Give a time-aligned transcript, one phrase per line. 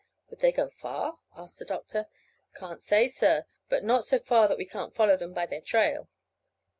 [0.31, 2.07] "Would they go far?" asked the doctor.
[2.55, 6.09] "Can't say, sir, but not so far that we can't follow them by their trail."